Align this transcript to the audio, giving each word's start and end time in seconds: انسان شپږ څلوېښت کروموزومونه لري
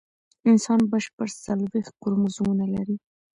انسان 0.49 0.79
شپږ 1.05 1.29
څلوېښت 1.45 1.93
کروموزومونه 2.01 2.65
لري 2.75 2.95